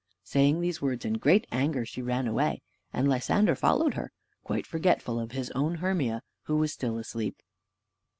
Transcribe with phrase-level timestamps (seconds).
[0.23, 4.11] Saying these words in great anger, she ran away; and Lysander followed her,
[4.43, 7.35] quite forgetful of his own Hermia, who was still asleep.